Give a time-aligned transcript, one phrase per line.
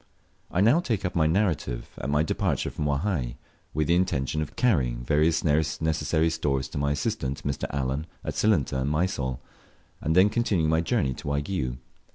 [0.49, 3.35] I now take up my narrative at my departure from Wahai,
[3.71, 7.65] with the intention of carrying various necessary stores to my assistant, Mr.
[7.69, 9.39] Allen, at Silinta, in Mysol,
[10.01, 11.77] and then continuing my journey to Waigiou.